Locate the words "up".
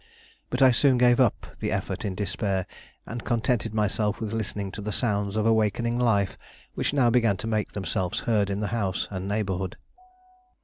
1.19-1.45